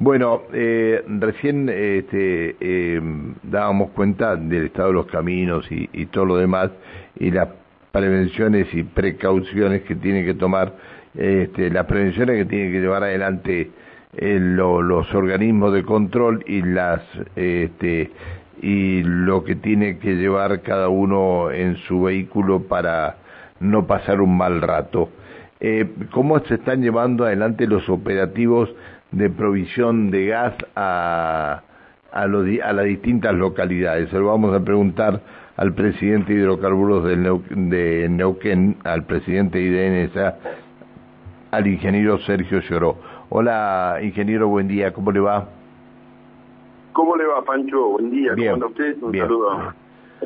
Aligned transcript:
Bueno, 0.00 0.42
eh, 0.52 1.02
recién 1.08 1.68
este, 1.68 2.54
eh, 2.60 3.00
dábamos 3.42 3.90
cuenta 3.90 4.36
del 4.36 4.66
estado 4.66 4.88
de 4.88 4.94
los 4.94 5.06
caminos 5.06 5.66
y, 5.70 6.06
todo 6.06 6.24
lo 6.24 6.36
demás 6.36 6.70
y 7.18 7.32
las 7.32 7.48
prevenciones 7.90 8.72
y 8.74 8.84
precauciones 8.84 9.82
que 9.82 9.96
tiene 9.96 10.24
que 10.24 10.34
tomar, 10.34 10.72
este, 11.16 11.68
las 11.70 11.86
prevenciones 11.86 12.36
que 12.36 12.44
tiene 12.44 12.70
que 12.70 12.80
llevar 12.80 13.02
adelante 13.02 13.72
eh, 14.16 14.38
los 14.40 15.12
organismos 15.12 15.72
de 15.72 15.82
control 15.82 16.44
y 16.46 16.62
las 16.62 17.02
este, 17.34 18.12
y 18.62 19.02
lo 19.02 19.42
que 19.42 19.56
tiene 19.56 19.98
que 19.98 20.14
llevar 20.14 20.62
cada 20.62 20.88
uno 20.88 21.50
en 21.50 21.76
su 21.88 22.02
vehículo 22.02 22.62
para 22.62 23.16
no 23.58 23.88
pasar 23.88 24.20
un 24.20 24.36
mal 24.36 24.60
rato. 24.60 25.10
Eh, 25.60 25.86
¿Cómo 26.12 26.38
se 26.40 26.54
están 26.54 26.82
llevando 26.82 27.24
adelante 27.24 27.66
los 27.66 27.88
operativos 27.88 28.70
de 29.12 29.30
provisión 29.30 30.10
de 30.10 30.26
gas 30.26 30.54
a, 30.76 31.62
a, 32.12 32.22
a 32.22 32.72
las 32.72 32.84
distintas 32.84 33.34
localidades? 33.34 34.10
Se 34.10 34.18
lo 34.18 34.26
vamos 34.26 34.54
a 34.54 34.64
preguntar 34.64 35.20
al 35.56 35.74
presidente 35.74 36.32
de 36.32 36.40
hidrocarburos 36.40 37.04
de 37.04 38.06
Neuquén, 38.08 38.76
al 38.84 39.04
presidente 39.04 39.58
de 39.58 39.64
IDNSA, 39.64 40.36
al 41.50 41.66
ingeniero 41.66 42.18
Sergio 42.20 42.60
Lloró. 42.60 42.96
Hola, 43.30 43.98
ingeniero, 44.02 44.48
buen 44.48 44.68
día, 44.68 44.92
¿cómo 44.92 45.10
le 45.10 45.20
va? 45.20 45.48
¿Cómo 46.92 47.16
le 47.16 47.26
va, 47.26 47.42
Pancho? 47.44 47.88
Buen 47.90 48.10
día, 48.10 48.34
¿cómo 48.36 48.54
anda 48.54 48.66
usted? 48.66 48.96
Un 49.02 49.16
saludo 49.16 49.50
a 49.52 49.74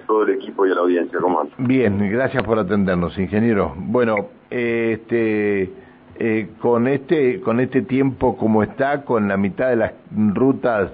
todo 0.07 0.23
el 0.25 0.31
equipo 0.31 0.67
y 0.67 0.71
a 0.71 0.75
la 0.75 0.81
audiencia, 0.83 1.19
¿cómo 1.19 1.41
anda? 1.41 1.53
Bien, 1.59 2.11
gracias 2.11 2.43
por 2.43 2.59
atendernos, 2.59 3.19
ingeniero. 3.19 3.75
Bueno, 3.77 4.29
este, 4.51 5.71
eh, 6.19 6.49
con 6.61 6.89
este, 6.89 7.41
con 7.41 7.59
este 7.61 7.83
tiempo 7.83 8.37
como 8.37 8.63
está, 8.63 9.05
con 9.05 9.29
la 9.29 9.37
mitad 9.37 9.71
de 9.71 9.77
las 9.77 9.93
rutas 10.11 10.91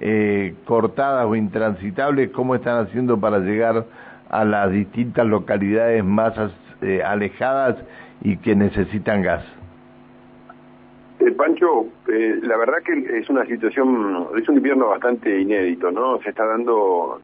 eh, 0.00 0.54
cortadas 0.66 1.26
o 1.26 1.34
intransitables, 1.34 2.30
¿cómo 2.30 2.54
están 2.54 2.84
haciendo 2.84 3.18
para 3.18 3.38
llegar 3.38 3.86
a 4.28 4.44
las 4.44 4.70
distintas 4.70 5.26
localidades 5.26 6.04
más 6.04 6.34
eh, 6.82 7.02
alejadas 7.02 7.76
y 8.22 8.36
que 8.36 8.54
necesitan 8.54 9.22
gas? 9.22 9.44
Pancho, 11.36 11.86
la 12.06 12.56
verdad 12.56 12.78
que 12.84 13.18
es 13.18 13.28
una 13.28 13.44
situación, 13.46 14.28
es 14.40 14.48
un 14.48 14.56
invierno 14.56 14.88
bastante 14.88 15.40
inédito, 15.40 15.90
¿no? 15.90 16.20
Se 16.22 16.30
está 16.30 16.44
dando 16.44 17.20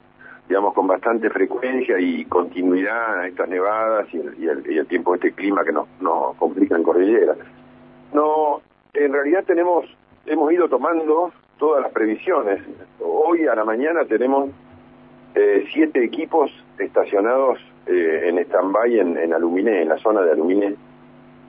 digamos, 0.48 0.74
con 0.74 0.86
bastante 0.86 1.30
frecuencia 1.30 1.98
y 1.98 2.24
continuidad 2.26 3.20
a 3.20 3.26
estas 3.28 3.48
nevadas 3.48 4.06
y 4.12 4.18
el, 4.18 4.70
y 4.70 4.78
el, 4.78 4.86
tiempo 4.86 5.12
de 5.12 5.16
este 5.16 5.32
clima 5.32 5.64
que 5.64 5.72
nos, 5.72 5.88
nos 6.00 6.36
complica 6.36 6.76
en 6.76 6.82
cordillera. 6.82 7.34
No, 8.12 8.60
en 8.92 9.12
realidad 9.12 9.44
tenemos, 9.46 9.86
hemos 10.26 10.52
ido 10.52 10.68
tomando 10.68 11.32
todas 11.58 11.82
las 11.82 11.92
previsiones. 11.92 12.60
Hoy 13.00 13.46
a 13.46 13.54
la 13.54 13.64
mañana 13.64 14.04
tenemos 14.04 14.50
eh, 15.34 15.66
siete 15.72 16.04
equipos 16.04 16.50
estacionados 16.78 17.58
eh, 17.86 18.28
en 18.28 18.38
stand-by 18.38 18.98
en, 18.98 19.16
en 19.16 19.32
Aluminé, 19.32 19.82
en 19.82 19.88
la 19.88 19.98
zona 19.98 20.22
de 20.22 20.32
Aluminé, 20.32 20.74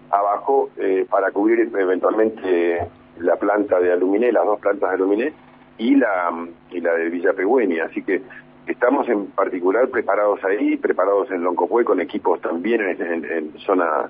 abajo, 0.10 0.70
eh, 0.78 1.06
para 1.10 1.32
cubrir 1.32 1.70
eventualmente 1.78 2.80
la 3.20 3.36
planta 3.36 3.80
de 3.80 3.92
Aluminé, 3.92 4.32
las 4.32 4.46
dos 4.46 4.60
plantas 4.60 4.90
de 4.90 4.96
Aluminé, 4.96 5.34
y 5.78 5.96
la, 5.96 6.32
y 6.72 6.80
la 6.80 6.94
de 6.94 7.10
Villa 7.10 7.34
Pegüenia. 7.34 7.86
Así 7.86 8.02
que 8.02 8.22
Estamos 8.68 9.08
en 9.10 9.28
particular 9.28 9.88
preparados 9.90 10.44
ahí, 10.44 10.76
preparados 10.78 11.30
en 11.30 11.44
Loncopué 11.44 11.86
con 11.86 12.02
equipos 12.02 12.42
también 12.42 12.82
en, 12.82 13.54
zona 13.60 14.10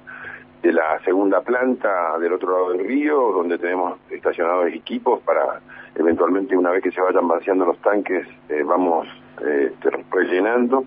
de 0.64 0.72
la 0.72 1.00
segunda 1.04 1.42
planta 1.42 2.18
del 2.20 2.34
otro 2.34 2.52
lado 2.52 2.72
del 2.72 2.88
río, 2.88 3.34
donde 3.34 3.58
tenemos 3.58 4.00
estacionados 4.10 4.68
equipos 4.68 5.22
para 5.24 5.60
eventualmente 5.96 6.56
una 6.56 6.72
vez 6.72 6.82
que 6.84 6.92
se 6.92 7.02
vayan 7.02 7.28
vaciando 7.28 7.66
los 7.66 7.78
tanques, 7.80 8.26
eh, 8.50 8.64
vamos 8.64 9.08
eh, 9.46 9.74
rellenando 10.10 10.86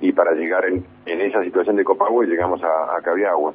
y 0.00 0.12
para 0.12 0.32
llegar 0.32 0.64
en, 0.64 0.84
esa 1.04 1.44
situación 1.44 1.76
de 1.76 1.84
Copagua 1.84 2.24
llegamos 2.24 2.62
a, 2.64 2.96
a 2.96 3.02
Cabiagua. 3.02 3.52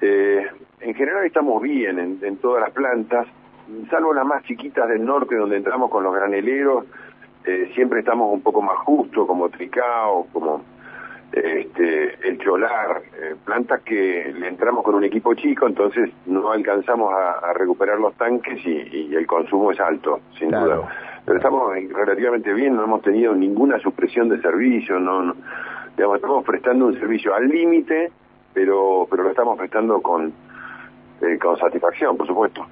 Eh, 0.00 0.46
en 0.80 0.94
general 0.94 1.24
estamos 1.26 1.60
bien 1.60 1.98
en, 1.98 2.18
en 2.22 2.36
todas 2.38 2.62
las 2.62 2.70
plantas, 2.70 3.26
salvo 3.90 4.14
las 4.14 4.24
más 4.24 4.42
chiquitas 4.44 4.88
del 4.88 5.04
norte 5.04 5.36
donde 5.36 5.56
entramos 5.56 5.90
con 5.90 6.02
los 6.02 6.14
graneleros, 6.14 6.86
eh, 7.46 7.70
siempre 7.76 8.00
estamos 8.00 8.32
un 8.32 8.40
poco 8.40 8.60
más 8.60 8.76
justos, 8.78 9.24
como 9.24 9.48
Tricao, 9.48 10.26
como 10.32 10.62
este, 11.30 12.28
el 12.28 12.38
Cholar, 12.38 13.02
eh, 13.22 13.36
plantas 13.44 13.82
que 13.82 14.34
le 14.36 14.48
entramos 14.48 14.82
con 14.82 14.96
un 14.96 15.04
equipo 15.04 15.32
chico, 15.34 15.68
entonces 15.68 16.10
no 16.26 16.50
alcanzamos 16.50 17.12
a, 17.14 17.52
recuperar 17.52 18.00
los 18.00 18.14
tanques 18.14 18.58
y, 18.66 19.14
el 19.14 19.28
consumo 19.28 19.70
es 19.70 19.78
alto, 19.78 20.20
sin 20.36 20.50
duda. 20.50 20.88
Pero 21.24 21.36
estamos 21.38 21.72
relativamente 21.92 22.52
bien, 22.52 22.74
no 22.74 22.82
hemos 22.82 23.02
tenido 23.02 23.32
ninguna 23.32 23.78
supresión 23.78 24.28
de 24.28 24.40
servicio, 24.42 24.98
no, 24.98 25.32
digamos, 25.96 26.16
estamos 26.16 26.44
prestando 26.44 26.86
un 26.86 26.98
servicio 26.98 27.32
al 27.32 27.46
límite, 27.48 28.10
pero, 28.54 29.06
pero 29.08 29.22
lo 29.22 29.30
estamos 29.30 29.56
prestando 29.56 30.02
con, 30.02 30.32
eh, 31.20 31.38
con 31.38 31.56
satisfacción, 31.58 32.16
por 32.16 32.26
supuesto. 32.26 32.66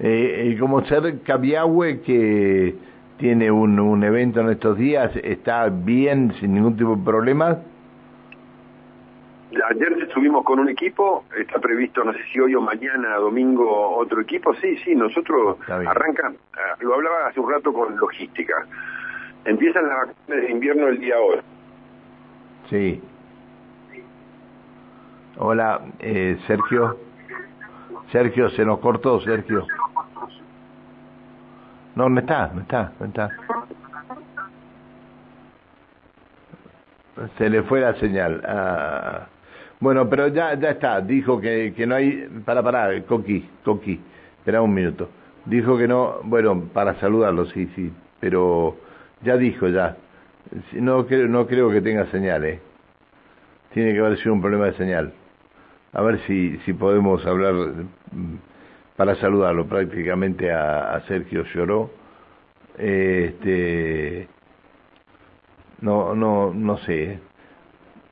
y 0.00 0.56
como 0.56 0.82
ser 0.86 1.20
Cabiahue 1.22 2.00
que 2.00 2.93
tiene 3.18 3.50
un, 3.50 3.78
un 3.78 4.02
evento 4.02 4.40
en 4.40 4.50
estos 4.50 4.76
días, 4.76 5.12
está 5.22 5.68
bien, 5.68 6.32
sin 6.40 6.54
ningún 6.54 6.76
tipo 6.76 6.96
de 6.96 7.04
problemas. 7.04 7.58
Ayer 9.70 9.92
estuvimos 10.02 10.44
con 10.44 10.58
un 10.58 10.68
equipo, 10.68 11.24
está 11.38 11.60
previsto, 11.60 12.02
no 12.02 12.12
sé 12.12 12.18
si 12.32 12.40
hoy 12.40 12.54
o 12.56 12.60
mañana, 12.60 13.16
domingo, 13.16 13.96
otro 13.96 14.20
equipo. 14.20 14.52
Sí, 14.56 14.76
sí, 14.78 14.96
nosotros 14.96 15.58
arranca, 15.68 16.32
ah, 16.54 16.76
lo 16.80 16.94
hablaba 16.94 17.28
hace 17.28 17.38
un 17.38 17.50
rato 17.50 17.72
con 17.72 17.96
logística. 17.96 18.66
Empiezan 19.44 19.86
las 19.88 19.98
vacaciones 19.98 20.44
de 20.44 20.50
invierno 20.50 20.88
el 20.88 20.98
día 20.98 21.14
hoy. 21.20 21.38
Sí. 22.68 23.00
Hola, 25.36 25.82
eh, 26.00 26.36
Sergio. 26.46 26.96
Sergio, 28.10 28.48
se 28.50 28.64
nos 28.64 28.80
cortó, 28.80 29.20
Sergio. 29.20 29.66
No, 31.94 32.08
no 32.08 32.20
está, 32.20 32.50
no 32.52 32.62
está, 32.62 32.92
no 32.98 33.06
está. 33.06 33.30
Se 37.38 37.48
le 37.48 37.62
fue 37.62 37.80
la 37.80 37.94
señal. 37.94 38.42
Ah. 38.44 39.26
Bueno, 39.80 40.08
pero 40.08 40.28
ya 40.28 40.54
ya 40.54 40.70
está. 40.70 41.00
Dijo 41.00 41.40
que, 41.40 41.72
que 41.76 41.86
no 41.86 41.94
hay... 41.94 42.28
Para, 42.44 42.62
para, 42.62 43.00
Coqui, 43.02 43.48
Coqui. 43.64 44.00
Espera 44.38 44.62
un 44.62 44.74
minuto. 44.74 45.08
Dijo 45.44 45.76
que 45.78 45.86
no... 45.86 46.20
Bueno, 46.24 46.68
para 46.72 46.94
saludarlo, 47.00 47.46
sí, 47.46 47.70
sí. 47.76 47.92
Pero 48.18 48.76
ya 49.22 49.36
dijo, 49.36 49.68
ya. 49.68 49.96
No, 50.72 51.06
creo, 51.06 51.28
no 51.28 51.46
creo 51.46 51.70
que 51.70 51.80
tenga 51.80 52.06
señal, 52.06 52.44
¿eh? 52.44 52.60
Tiene 53.72 53.92
que 53.92 54.00
haber 54.00 54.18
sido 54.18 54.34
un 54.34 54.40
problema 54.40 54.66
de 54.66 54.74
señal. 54.74 55.12
A 55.92 56.02
ver 56.02 56.18
si, 56.26 56.58
si 56.64 56.72
podemos 56.72 57.24
hablar 57.26 57.54
para 58.96 59.16
saludarlo 59.16 59.66
prácticamente 59.66 60.52
a, 60.52 61.00
Sergio 61.08 61.44
Lloró. 61.54 61.90
Este, 62.78 64.28
no, 65.80 66.14
no, 66.14 66.52
no 66.54 66.78
sé. 66.78 67.18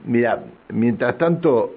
Mira, 0.04 0.44
mientras 0.68 1.16
tanto, 1.18 1.74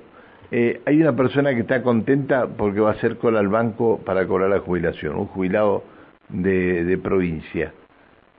eh, 0.51 0.81
hay 0.85 1.01
una 1.01 1.15
persona 1.15 1.53
que 1.53 1.61
está 1.61 1.83
contenta 1.83 2.47
porque 2.47 2.79
va 2.79 2.89
a 2.89 2.93
hacer 2.93 3.17
cola 3.17 3.39
al 3.39 3.49
banco 3.49 3.99
para 4.03 4.25
cobrar 4.27 4.49
la 4.49 4.59
jubilación, 4.59 5.15
un 5.15 5.27
jubilado 5.27 5.83
de, 6.29 6.83
de 6.83 6.97
provincia, 6.97 7.73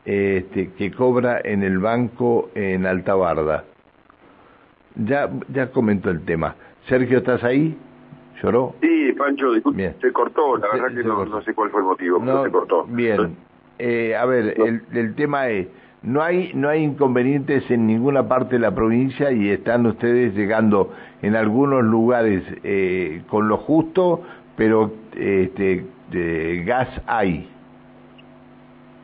este, 0.05 0.73
que 0.73 0.91
cobra 0.91 1.41
en 1.43 1.63
el 1.63 1.79
banco 1.79 2.51
en 2.55 2.87
Alta 2.87 3.15
Barda. 3.15 3.65
Ya, 4.97 5.31
ya 5.49 5.71
comentó 5.71 6.11
el 6.11 6.25
tema. 6.25 6.57
Sergio, 6.89 7.19
¿estás 7.19 7.45
ahí? 7.45 7.77
¿Lloró? 8.43 8.75
Sí, 8.81 9.13
Pancho, 9.17 9.53
disculpe, 9.53 9.95
se 10.01 10.13
cortó, 10.13 10.57
la 10.59 10.69
verdad 10.73 10.89
que 10.95 11.05
no, 11.05 11.43
sé 11.43 11.55
cuál 11.55 11.71
fue 11.71 11.81
el 11.81 11.87
motivo, 11.87 12.21
pero 12.21 12.45
se 12.45 12.51
cortó. 12.51 12.85
Bien, 12.85 13.37
eh, 13.79 14.15
a 14.15 14.25
ver, 14.27 14.55
el, 14.61 14.83
el 14.93 15.15
tema 15.15 15.49
es, 15.49 15.69
no 16.07 16.23
hay, 16.23 16.53
no 16.55 16.69
hay 16.69 16.85
inconvenientes 16.85 17.69
en 17.71 17.87
ninguna 17.87 18.29
parte 18.29 18.57
de 18.57 18.61
la 18.61 18.75
provincia 18.75 19.33
y 19.33 19.51
están 19.51 19.87
ustedes 19.87 20.35
llegando 20.35 20.93
en 21.21 21.35
algunos 21.35 21.83
lugares 21.83 22.45
eh, 22.63 23.23
con 23.29 23.49
lo 23.49 23.57
justo, 23.57 24.23
pero 24.57 24.93
este, 25.17 25.85
gas 26.65 26.89
hay. 27.07 27.49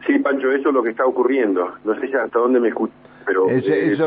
Sí, 0.06 0.18
Pancho, 0.20 0.50
eso 0.52 0.68
es 0.68 0.74
lo 0.74 0.82
que 0.82 0.90
está 0.90 1.04
ocurriendo. 1.04 1.72
No 1.84 1.94
sé 1.98 2.06
hasta 2.16 2.38
dónde 2.38 2.60
me 2.60 2.68
escucha, 2.68 2.94
pero... 3.26 3.48
Eh, 3.48 3.92
eso, 3.92 4.06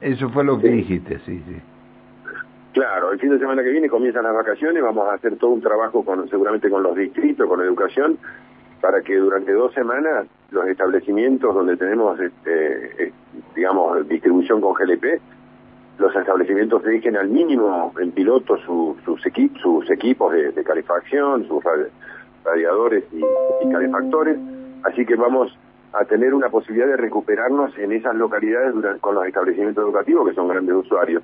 eso 0.00 0.28
fue 0.30 0.44
lo 0.44 0.58
que 0.58 0.68
dijiste, 0.68 1.18
sí, 1.20 1.42
sí. 1.46 1.56
Claro, 2.72 3.12
el 3.12 3.18
fin 3.18 3.30
de 3.30 3.38
semana 3.38 3.62
que 3.62 3.68
viene 3.68 3.88
comienzan 3.88 4.24
las 4.24 4.34
vacaciones, 4.34 4.82
vamos 4.82 5.06
a 5.06 5.14
hacer 5.14 5.36
todo 5.36 5.50
un 5.50 5.60
trabajo 5.60 6.04
seguramente 6.30 6.70
con 6.70 6.82
los 6.82 6.96
distritos, 6.96 7.46
con 7.46 7.60
educación, 7.60 8.16
para 8.80 9.02
que 9.02 9.16
durante 9.16 9.52
dos 9.52 9.74
semanas 9.74 10.26
los 10.50 10.66
establecimientos 10.66 11.54
donde 11.54 11.76
tenemos, 11.76 12.18
este, 12.18 13.08
eh, 13.08 13.12
digamos, 13.54 14.08
distribución 14.08 14.62
con 14.62 14.72
GLP, 14.72 15.20
los 15.98 16.16
establecimientos 16.16 16.82
dejen 16.82 17.16
al 17.16 17.28
mínimo 17.28 17.92
en 18.00 18.10
piloto 18.10 18.56
sus, 18.58 18.96
sus, 19.04 19.20
sus 19.62 19.90
equipos 19.90 20.32
de, 20.32 20.64
calefacción, 20.64 21.46
sus, 21.46 21.62
radiadores 22.44 23.04
y, 23.12 23.70
calefactores, 23.70 24.36
así 24.84 25.06
que 25.06 25.14
vamos 25.14 25.56
a 25.92 26.04
tener 26.06 26.34
una 26.34 26.48
posibilidad 26.48 26.88
de 26.88 26.96
recuperarnos 26.96 27.76
en 27.78 27.92
esas 27.92 28.14
localidades 28.16 28.74
con 29.00 29.14
los 29.14 29.26
establecimientos 29.26 29.84
educativos 29.84 30.26
que 30.26 30.34
son 30.34 30.48
grandes 30.48 30.74
usuarios, 30.74 31.22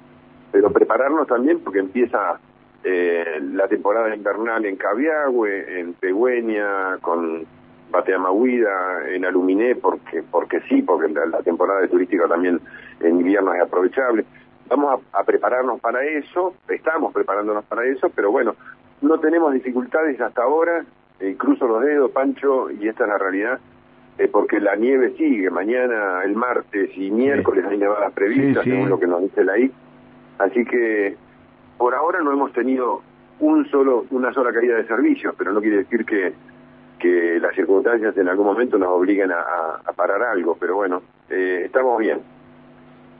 pero 0.50 0.70
prepararnos 0.72 1.26
también 1.26 1.60
porque 1.60 1.80
empieza 1.80 2.38
eh, 2.84 3.40
la 3.54 3.68
temporada 3.68 4.14
invernal 4.14 4.64
en 4.64 4.76
Cabiagüe, 4.76 5.80
en 5.80 5.94
Pegüeña, 5.94 6.98
con 7.00 7.44
Bateamahuida, 7.90 9.08
en 9.10 9.24
Aluminé, 9.24 9.74
porque 9.74 10.22
porque 10.30 10.60
sí, 10.68 10.82
porque 10.82 11.08
la, 11.08 11.42
temporada 11.42 11.80
de 11.80 11.88
turística 11.88 12.28
también 12.28 12.60
en 13.00 13.20
invierno 13.20 13.52
es 13.54 13.62
aprovechable. 13.62 14.24
Vamos 14.68 15.00
a, 15.12 15.24
prepararnos 15.24 15.80
para 15.80 16.04
eso, 16.04 16.54
estamos 16.68 17.12
preparándonos 17.12 17.64
para 17.64 17.86
eso, 17.86 18.10
pero 18.14 18.30
bueno, 18.30 18.54
no 19.00 19.18
tenemos 19.18 19.54
dificultades 19.54 20.20
hasta 20.20 20.42
ahora, 20.42 20.84
eh, 21.20 21.36
cruzo 21.38 21.66
los 21.66 21.82
dedos, 21.82 22.10
Pancho, 22.10 22.70
y 22.70 22.86
esta 22.86 23.04
es 23.04 23.08
la 23.08 23.18
realidad, 23.18 23.58
eh, 24.18 24.28
porque 24.28 24.60
la 24.60 24.76
nieve 24.76 25.14
sigue, 25.16 25.48
mañana, 25.48 26.22
el 26.22 26.36
martes 26.36 26.90
y 26.96 27.10
miércoles 27.10 27.64
hay 27.64 27.78
nevadas 27.78 28.12
previstas, 28.12 28.62
según 28.64 28.90
lo 28.90 29.00
que 29.00 29.06
nos 29.06 29.22
dice 29.22 29.42
la 29.42 29.58
I. 29.58 29.72
Así 30.38 30.64
que 30.64 31.16
por 31.76 31.94
ahora 31.94 32.20
no 32.22 32.32
hemos 32.32 32.52
tenido 32.52 33.02
un 33.40 33.68
solo, 33.70 34.06
una 34.10 34.32
sola 34.32 34.52
caída 34.52 34.76
de 34.76 34.86
servicios, 34.86 35.34
pero 35.36 35.52
no 35.52 35.60
quiere 35.60 35.78
decir 35.78 36.04
que, 36.04 36.32
que 36.98 37.38
las 37.40 37.54
circunstancias 37.54 38.16
en 38.16 38.28
algún 38.28 38.46
momento 38.46 38.78
nos 38.78 38.88
obliguen 38.88 39.30
a, 39.32 39.92
parar 39.94 40.22
algo, 40.22 40.56
pero 40.58 40.76
bueno, 40.76 41.02
eh, 41.28 41.62
estamos 41.64 41.98
bien. 41.98 42.20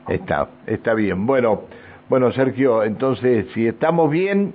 Está, 0.09 0.49
está 0.67 0.95
bien. 0.95 1.27
Bueno, 1.27 1.63
bueno 2.09 2.33
Sergio, 2.33 2.83
entonces 2.85 3.47
si 3.53 3.67
estamos 3.67 4.11
bien, 4.11 4.55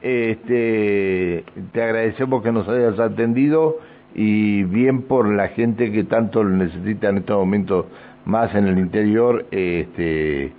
este, 0.00 1.44
te 1.72 1.82
agradecemos 1.82 2.42
que 2.42 2.52
nos 2.52 2.68
hayas 2.68 2.98
atendido 2.98 3.78
y 4.14 4.62
bien 4.64 5.02
por 5.02 5.28
la 5.28 5.48
gente 5.48 5.90
que 5.90 6.04
tanto 6.04 6.44
necesita 6.44 7.08
en 7.08 7.18
estos 7.18 7.38
momentos 7.38 7.86
más 8.24 8.54
en 8.54 8.66
el 8.68 8.78
interior, 8.78 9.46
este 9.50 10.52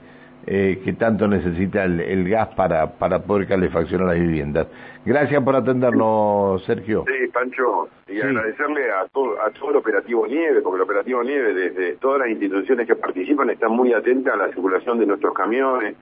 eh, 0.47 0.81
que 0.83 0.93
tanto 0.93 1.27
necesita 1.27 1.83
el, 1.85 2.29
gas 2.29 2.49
para, 2.55 2.91
para 2.97 3.19
poder 3.19 3.47
calefaccionar 3.47 4.07
las 4.07 4.19
viviendas. 4.19 4.67
Gracias 5.03 5.43
por 5.43 5.55
atendernos, 5.55 6.63
Sergio. 6.65 7.03
Sí, 7.07 7.27
Pancho, 7.31 7.89
y 8.07 8.21
agradecerle 8.21 8.91
a 8.91 9.07
todo, 9.07 9.41
a 9.41 9.49
todo 9.51 9.71
el 9.71 9.77
operativo 9.77 10.27
Nieve, 10.27 10.61
porque 10.61 10.77
el 10.77 10.83
operativo 10.83 11.23
Nieve, 11.23 11.53
desde 11.53 11.93
todas 11.97 12.19
las 12.19 12.29
instituciones 12.29 12.87
que 12.87 12.95
participan, 12.95 13.49
están 13.49 13.71
muy 13.71 13.93
atentas 13.93 14.33
a 14.33 14.37
la 14.37 14.47
circulación 14.49 14.99
de 14.99 15.05
nuestros 15.05 15.33
camiones. 15.33 15.95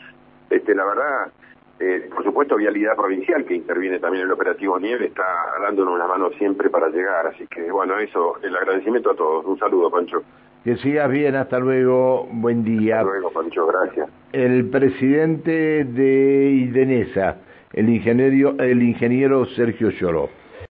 Este, 0.49 0.75
la 0.75 0.85
verdad, 0.85 1.31
eh, 1.79 2.09
por 2.13 2.23
supuesto, 2.23 2.55
Vialidad 2.55 2.95
Provincial, 2.95 3.45
que 3.45 3.55
interviene 3.55 3.99
también 3.99 4.23
en 4.23 4.27
el 4.27 4.33
operativo 4.33 4.79
Nieve, 4.79 5.07
está 5.07 5.25
dándonos 5.61 5.97
la 5.97 6.07
mano 6.07 6.29
siempre 6.37 6.69
para 6.69 6.89
llegar. 6.89 7.27
Así 7.27 7.47
que, 7.47 7.71
bueno, 7.71 7.97
eso, 7.97 8.35
el 8.43 8.55
agradecimiento 8.55 9.11
a 9.11 9.15
todos. 9.15 9.45
Un 9.45 9.57
saludo, 9.57 9.89
Pancho. 9.89 10.23
Que 10.63 10.77
sigas 10.77 11.09
bien, 11.09 11.35
hasta 11.35 11.59
luego, 11.59 12.27
buen 12.31 12.63
día. 12.63 12.99
Hasta 12.99 13.11
luego, 13.11 13.31
Pancho, 13.31 13.67
gracias. 13.67 14.09
El 14.31 14.69
presidente 14.69 15.83
de 15.83 16.51
Idenesa, 16.51 17.37
el 17.73 17.89
ingeniero, 17.89 18.55
el 18.59 18.81
ingeniero 18.81 19.45
Sergio 19.47 19.89
Lloró. 19.89 20.29